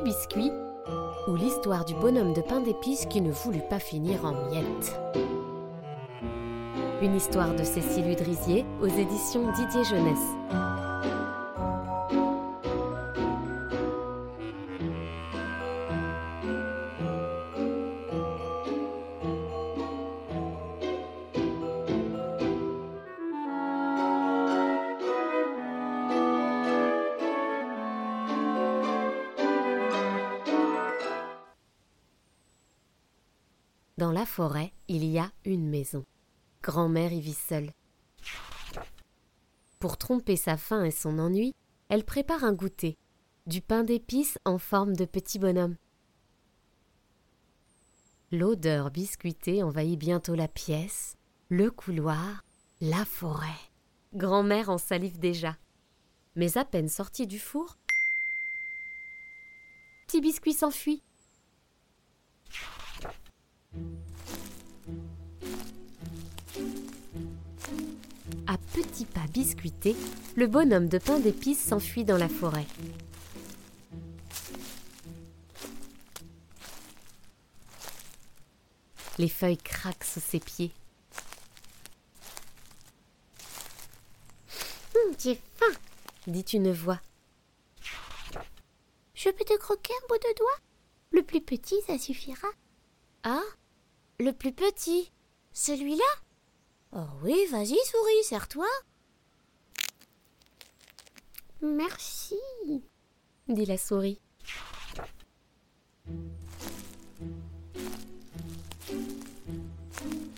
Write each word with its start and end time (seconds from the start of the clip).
Biscuit 0.00 0.50
ou 1.28 1.34
l'histoire 1.34 1.84
du 1.84 1.94
bonhomme 1.94 2.32
de 2.32 2.40
pain 2.40 2.60
d'épices 2.60 3.04
qui 3.04 3.20
ne 3.20 3.30
voulut 3.30 3.62
pas 3.68 3.78
finir 3.78 4.24
en 4.24 4.32
miettes. 4.48 4.98
Une 7.02 7.14
histoire 7.14 7.54
de 7.54 7.62
Cécile 7.62 8.08
Udrisier 8.10 8.64
aux 8.80 8.86
éditions 8.86 9.52
Didier 9.52 9.84
Jeunesse. 9.84 10.71
Dans 34.02 34.10
la 34.10 34.26
forêt, 34.26 34.72
il 34.88 35.04
y 35.04 35.20
a 35.20 35.30
une 35.44 35.68
maison. 35.68 36.04
Grand-mère 36.60 37.12
y 37.12 37.20
vit 37.20 37.34
seule. 37.34 37.70
Pour 39.78 39.96
tromper 39.96 40.34
sa 40.34 40.56
faim 40.56 40.82
et 40.82 40.90
son 40.90 41.20
ennui, 41.20 41.54
elle 41.88 42.04
prépare 42.04 42.42
un 42.42 42.52
goûter, 42.52 42.98
du 43.46 43.60
pain 43.60 43.84
d'épices 43.84 44.40
en 44.44 44.58
forme 44.58 44.96
de 44.96 45.04
petit 45.04 45.38
bonhomme. 45.38 45.76
L'odeur 48.32 48.90
biscuitée 48.90 49.62
envahit 49.62 50.00
bientôt 50.00 50.34
la 50.34 50.48
pièce, 50.48 51.16
le 51.48 51.70
couloir, 51.70 52.44
la 52.80 53.04
forêt. 53.04 53.70
Grand-mère 54.14 54.68
en 54.68 54.78
salive 54.78 55.20
déjà. 55.20 55.56
Mais 56.34 56.58
à 56.58 56.64
peine 56.64 56.88
sortie 56.88 57.28
du 57.28 57.38
four, 57.38 57.76
Petit 60.08 60.20
biscuit 60.20 60.54
s'enfuit. 60.54 61.04
À 68.46 68.58
petits 68.74 69.06
pas 69.06 69.26
biscuités, 69.32 69.96
le 70.36 70.46
bonhomme 70.46 70.88
de 70.88 70.98
pain 70.98 71.18
d'épices 71.18 71.62
s'enfuit 71.64 72.04
dans 72.04 72.18
la 72.18 72.28
forêt. 72.28 72.66
Les 79.18 79.28
feuilles 79.28 79.58
craquent 79.58 80.04
sous 80.04 80.20
ses 80.20 80.40
pieds. 80.40 80.72
Hum, 84.94 85.14
J'ai 85.18 85.40
faim. 85.56 85.78
Dit 86.26 86.40
une 86.52 86.72
voix. 86.72 87.00
Je 89.14 89.30
peux 89.30 89.44
te 89.44 89.56
croquer 89.58 89.92
un 89.92 90.06
bout 90.08 90.18
de 90.18 90.38
doigt? 90.38 90.58
Le 91.12 91.22
plus 91.22 91.40
petit, 91.40 91.76
ça 91.86 91.98
suffira. 91.98 92.48
Ah 93.22 93.42
Le 94.24 94.32
plus 94.32 94.52
petit 94.52 95.10
Celui-là? 95.52 96.04
Oh 96.92 97.08
oui, 97.24 97.34
vas-y, 97.50 97.74
souris, 97.74 98.22
serre-toi. 98.22 98.68
Merci. 101.60 102.36
dit 103.48 103.66
la 103.66 103.76
souris. 103.76 104.20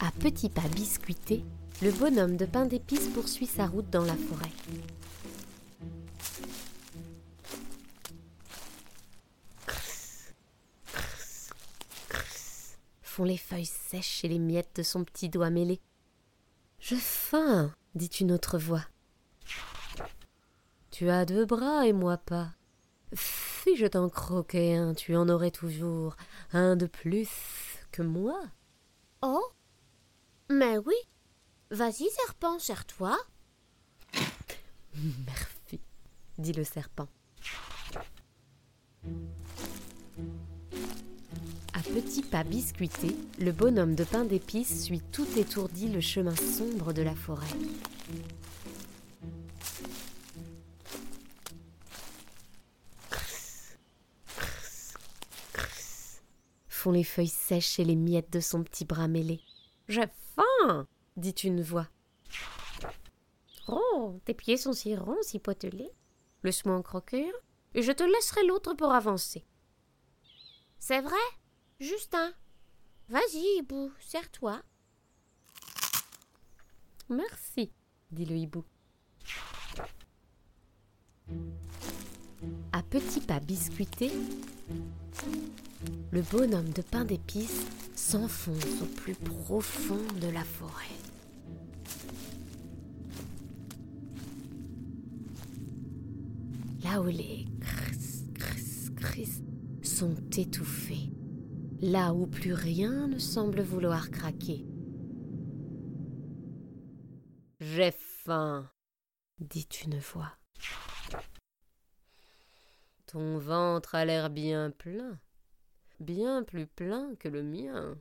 À 0.00 0.10
petits 0.18 0.48
pas 0.48 0.66
biscuités, 0.74 1.44
le 1.80 1.92
bonhomme 1.92 2.36
de 2.36 2.46
pain 2.46 2.66
d'épices 2.66 3.06
poursuit 3.14 3.46
sa 3.46 3.68
route 3.68 3.90
dans 3.90 4.04
la 4.04 4.16
forêt. 4.16 4.50
Font 13.18 13.24
les 13.24 13.36
feuilles 13.36 13.66
sèches 13.66 14.24
et 14.24 14.28
les 14.28 14.38
miettes 14.38 14.76
de 14.76 14.84
son 14.84 15.02
petit 15.02 15.28
doigt 15.28 15.50
mêlé. 15.50 15.80
Je 16.78 16.94
faim, 16.94 17.74
dit 17.96 18.06
une 18.06 18.30
autre 18.30 18.58
voix. 18.58 18.84
Tu 20.92 21.10
as 21.10 21.24
deux 21.24 21.44
bras 21.44 21.84
et 21.84 21.92
moi 21.92 22.16
pas. 22.16 22.52
Si 23.12 23.76
je 23.76 23.86
t'en 23.86 24.08
croquais 24.08 24.76
un, 24.76 24.94
tu 24.94 25.16
en 25.16 25.28
aurais 25.28 25.50
toujours 25.50 26.16
un 26.52 26.76
de 26.76 26.86
plus 26.86 27.28
que 27.90 28.02
moi. 28.02 28.40
Oh 29.20 29.44
Mais 30.48 30.78
oui. 30.78 30.94
Vas-y, 31.72 32.08
serpent, 32.10 32.60
serre-toi. 32.60 33.18
Merci, 34.94 35.80
dit 36.38 36.52
le 36.52 36.62
serpent. 36.62 37.08
Petits 42.00 42.22
pas 42.22 42.44
biscuités, 42.44 43.16
le 43.40 43.50
bonhomme 43.50 43.96
de 43.96 44.04
pain 44.04 44.24
d'épices 44.24 44.84
suit 44.84 45.02
tout 45.10 45.26
étourdi 45.36 45.88
le 45.88 46.00
chemin 46.00 46.36
sombre 46.36 46.92
de 46.92 47.02
la 47.02 47.16
forêt. 47.16 47.44
Font 56.68 56.92
les 56.92 57.02
feuilles 57.02 57.26
sèches 57.26 57.80
et 57.80 57.84
les 57.84 57.96
miettes 57.96 58.32
de 58.32 58.38
son 58.38 58.62
petit 58.62 58.84
bras 58.84 59.08
mêlé. 59.08 59.40
J'ai 59.88 60.06
faim, 60.36 60.86
dit 61.16 61.30
une 61.30 61.62
voix. 61.62 61.88
Oh, 63.66 64.20
tes 64.24 64.34
pieds 64.34 64.56
sont 64.56 64.72
si 64.72 64.94
ronds, 64.94 65.22
si 65.22 65.40
potelés. 65.40 65.90
Laisse-moi 66.44 66.76
en 66.76 66.82
croquer 66.82 67.32
et 67.74 67.82
je 67.82 67.90
te 67.90 68.04
laisserai 68.04 68.46
l'autre 68.46 68.74
pour 68.74 68.92
avancer. 68.92 69.44
C'est 70.78 71.00
vrai? 71.00 71.16
Justin 71.80 72.32
Vas-y, 73.08 73.58
hibou, 73.58 73.92
serre-toi. 74.00 74.60
Merci, 77.08 77.70
dit 78.10 78.24
le 78.24 78.36
hibou. 78.36 78.64
À 82.72 82.82
petits 82.82 83.20
pas 83.20 83.38
biscuités, 83.38 84.10
le 86.10 86.22
bonhomme 86.22 86.70
de 86.70 86.82
pain 86.82 87.04
d'épices 87.04 87.64
s'enfonce 87.94 88.82
au 88.82 88.86
plus 88.86 89.14
profond 89.14 90.02
de 90.20 90.28
la 90.28 90.42
forêt. 90.42 90.84
Là 96.82 97.00
où 97.00 97.06
les 97.06 97.46
criss, 97.60 98.24
criss, 98.34 98.90
criss 98.96 99.42
sont 99.82 100.16
étouffés, 100.36 101.10
là 101.80 102.12
où 102.12 102.26
plus 102.26 102.54
rien 102.54 103.06
ne 103.08 103.18
semble 103.18 103.60
vouloir 103.60 104.10
craquer. 104.10 104.66
J'ai 107.60 107.92
faim, 107.92 108.70
dit 109.38 109.68
une 109.84 109.98
voix. 109.98 110.32
Ton 113.06 113.38
ventre 113.38 113.94
a 113.94 114.04
l'air 114.04 114.30
bien 114.30 114.70
plein, 114.70 115.18
bien 116.00 116.42
plus 116.42 116.66
plein 116.66 117.14
que 117.16 117.28
le 117.28 117.42
mien. 117.42 117.98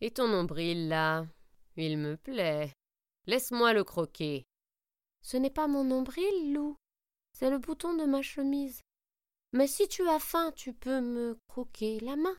Et 0.00 0.10
ton 0.10 0.28
nombril 0.28 0.88
là, 0.88 1.26
il 1.76 1.98
me 1.98 2.16
plaît. 2.16 2.72
Laisse-moi 3.26 3.72
le 3.72 3.84
croquer. 3.84 4.44
Ce 5.22 5.36
n'est 5.36 5.50
pas 5.50 5.68
mon 5.68 5.84
nombril, 5.84 6.52
loup, 6.52 6.76
c'est 7.32 7.50
le 7.50 7.58
bouton 7.58 7.94
de 7.94 8.04
ma 8.04 8.22
chemise. 8.22 8.82
Mais 9.52 9.66
si 9.66 9.86
tu 9.88 10.08
as 10.08 10.18
faim, 10.18 10.50
tu 10.56 10.72
peux 10.72 11.00
me 11.00 11.38
croquer 11.46 12.00
la 12.00 12.16
main, 12.16 12.34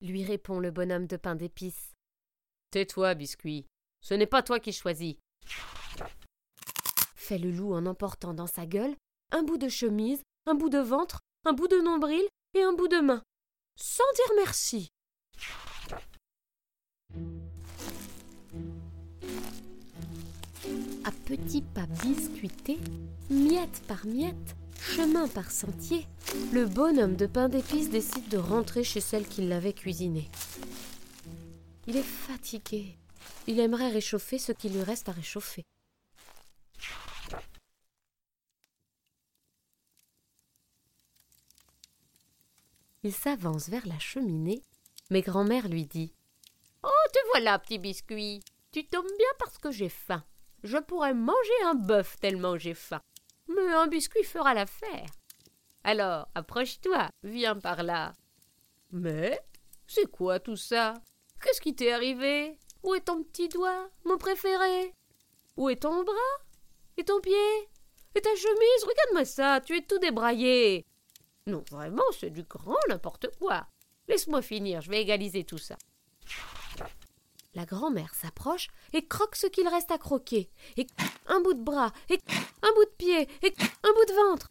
lui 0.00 0.24
répond 0.24 0.58
le 0.58 0.70
bonhomme 0.70 1.06
de 1.06 1.16
pain 1.16 1.36
d'épices. 1.36 1.94
Tais-toi, 2.70 3.14
biscuit. 3.14 3.66
Ce 4.00 4.14
n'est 4.14 4.26
pas 4.26 4.42
toi 4.42 4.58
qui 4.58 4.72
choisis. 4.72 5.16
Fait 7.14 7.38
le 7.38 7.50
loup 7.50 7.72
en 7.72 7.86
emportant 7.86 8.34
dans 8.34 8.46
sa 8.46 8.66
gueule 8.66 8.94
un 9.32 9.42
bout 9.42 9.58
de 9.58 9.68
chemise, 9.68 10.22
un 10.46 10.54
bout 10.54 10.68
de 10.68 10.78
ventre, 10.78 11.20
un 11.44 11.52
bout 11.52 11.68
de 11.68 11.78
nombril 11.80 12.22
et 12.54 12.62
un 12.62 12.72
bout 12.72 12.88
de 12.88 13.00
main. 13.00 13.22
Sans 13.76 14.04
dire 14.14 14.36
merci. 14.36 14.88
À 21.04 21.12
petits 21.26 21.62
pas 21.62 21.86
biscuités, 22.02 22.78
miette 23.30 23.82
par 23.86 24.04
miette, 24.06 24.56
chemin 24.80 25.28
par 25.28 25.50
sentier, 25.50 26.06
le 26.52 26.66
bonhomme 26.66 27.16
de 27.16 27.26
pain 27.26 27.48
d'épices 27.48 27.90
décide 27.90 28.28
de 28.28 28.38
rentrer 28.38 28.84
chez 28.84 29.00
celle 29.00 29.26
qui 29.26 29.42
l'avait 29.42 29.72
cuisiné. 29.72 30.30
Il 31.86 31.96
est 31.96 32.02
fatigué. 32.02 32.96
Il 33.46 33.60
aimerait 33.60 33.90
réchauffer 33.90 34.38
ce 34.38 34.52
qui 34.52 34.68
lui 34.68 34.82
reste 34.82 35.08
à 35.08 35.12
réchauffer. 35.12 35.64
Il 43.02 43.12
s'avance 43.12 43.68
vers 43.68 43.86
la 43.86 43.98
cheminée, 43.98 44.62
mais 45.10 45.22
grand-mère 45.22 45.68
lui 45.68 45.86
dit 45.86 46.12
Oh, 46.82 47.08
te 47.12 47.18
voilà, 47.32 47.58
petit 47.58 47.78
biscuit. 47.78 48.40
Tu 48.72 48.86
tombes 48.86 49.04
bien 49.04 49.28
parce 49.38 49.58
que 49.58 49.70
j'ai 49.70 49.88
faim. 49.88 50.24
Je 50.62 50.78
pourrais 50.78 51.14
manger 51.14 51.62
un 51.66 51.74
bœuf 51.74 52.16
tellement 52.18 52.58
j'ai 52.58 52.74
faim. 52.74 53.00
Mais 53.48 53.72
un 53.74 53.86
biscuit 53.86 54.24
fera 54.24 54.54
l'affaire. 54.54 55.06
Alors, 55.86 56.26
approche-toi, 56.34 57.10
viens 57.22 57.54
par 57.54 57.84
là. 57.84 58.12
Mais 58.90 59.40
c'est 59.86 60.10
quoi 60.10 60.40
tout 60.40 60.56
ça? 60.56 60.94
Qu'est-ce 61.40 61.60
qui 61.60 61.76
t'est 61.76 61.92
arrivé? 61.92 62.58
Où 62.82 62.96
est 62.96 63.02
ton 63.02 63.22
petit 63.22 63.48
doigt, 63.48 63.88
mon 64.04 64.18
préféré? 64.18 64.92
Où 65.56 65.68
est 65.68 65.82
ton 65.82 66.02
bras? 66.02 66.36
Et 66.96 67.04
ton 67.04 67.20
pied? 67.20 67.68
Et 68.16 68.20
ta 68.20 68.34
chemise? 68.34 68.82
Regarde-moi 68.82 69.24
ça, 69.24 69.60
tu 69.60 69.76
es 69.76 69.82
tout 69.82 70.00
débraillé. 70.00 70.84
Non, 71.46 71.62
vraiment, 71.70 72.02
c'est 72.18 72.30
du 72.30 72.42
grand 72.42 72.74
n'importe 72.88 73.28
quoi. 73.38 73.68
Laisse-moi 74.08 74.42
finir, 74.42 74.80
je 74.80 74.90
vais 74.90 75.02
égaliser 75.02 75.44
tout 75.44 75.58
ça. 75.58 75.76
La 77.54 77.64
grand-mère 77.64 78.12
s'approche 78.12 78.66
et 78.92 79.06
croque 79.06 79.36
ce 79.36 79.46
qu'il 79.46 79.68
reste 79.68 79.92
à 79.92 79.98
croquer. 79.98 80.50
Et 80.78 80.88
un 81.28 81.40
bout 81.40 81.54
de 81.54 81.62
bras, 81.62 81.92
et 82.10 82.18
un 82.62 82.74
bout 82.74 82.86
de 82.86 82.96
pied, 82.98 83.28
et 83.42 83.54
un 83.84 83.92
bout 83.92 84.04
de 84.08 84.14
ventre. 84.30 84.45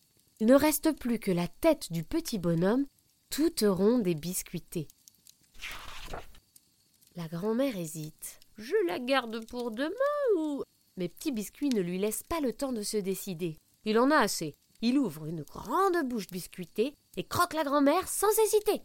Ne 0.46 0.54
reste 0.54 0.92
plus 0.92 1.18
que 1.18 1.32
la 1.32 1.48
tête 1.48 1.92
du 1.92 2.04
petit 2.04 2.38
bonhomme, 2.38 2.86
toute 3.32 3.66
ronde 3.68 4.06
et 4.06 4.14
biscuitée. 4.14 4.88
La 7.16 7.28
grand-mère 7.28 7.76
hésite. 7.76 8.40
Je 8.56 8.76
la 8.86 9.00
garde 9.00 9.44
pour 9.48 9.72
demain 9.72 9.90
ou? 10.38 10.62
Mais 10.98 11.10
Petit 11.10 11.32
Biscuit 11.32 11.70
ne 11.70 11.82
lui 11.82 11.98
laisse 11.98 12.22
pas 12.22 12.42
le 12.42 12.54
temps 12.54 12.74
de 12.74 12.84
se 12.84 12.98
décider. 12.98 13.58
Il 13.86 13.98
en 13.98 14.12
a 14.12 14.18
assez. 14.18 14.56
Il 14.84 15.00
ouvre 15.00 15.26
une 15.26 15.42
grande 15.42 16.08
bouche 16.08 16.28
biscuitée 16.28 16.94
et 17.18 17.24
croque 17.24 17.56
la 17.56 17.64
grand-mère 17.64 18.08
sans 18.08 18.30
hésiter. 18.44 18.84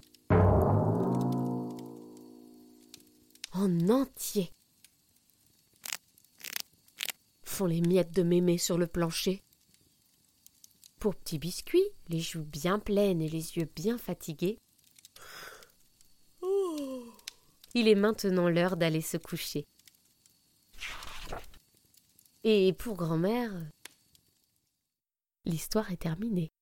En 3.53 3.91
entier. 3.91 4.51
Font 7.45 7.67
les 7.67 7.83
miettes 7.83 8.17
de 8.17 8.23
mémé 8.23 8.57
sur 8.57 8.79
le 8.79 8.87
plancher. 8.87 9.43
Pour 11.01 11.15
Petit 11.15 11.39
Biscuit, 11.39 11.83
les 12.09 12.21
joues 12.21 12.45
bien 12.45 12.79
pleines 12.79 13.23
et 13.23 13.29
les 13.29 13.57
yeux 13.57 13.69
bien 13.75 13.97
fatigués, 13.97 14.59
il 17.73 17.89
est 17.89 17.95
maintenant 17.95 18.51
l'heure 18.51 18.77
d'aller 18.77 19.01
se 19.01 19.17
coucher. 19.17 19.67
Et 22.45 22.75
pour 22.75 22.97
grand-mère, 22.97 23.51
l'histoire 25.47 25.91
est 25.91 26.03
terminée. 26.03 26.53